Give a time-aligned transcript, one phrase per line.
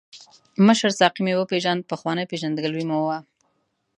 [0.65, 3.17] مشر ساقي مې وپیژاند، پخوانۍ پېژندګلوي مو وه.